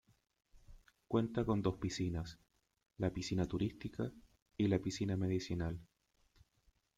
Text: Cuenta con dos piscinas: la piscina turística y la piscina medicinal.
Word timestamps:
Cuenta 1.07 1.45
con 1.45 1.61
dos 1.61 1.75
piscinas: 1.77 2.39
la 2.97 3.11
piscina 3.11 3.45
turística 3.45 4.11
y 4.57 4.67
la 4.67 4.79
piscina 4.79 5.15
medicinal. 5.15 5.79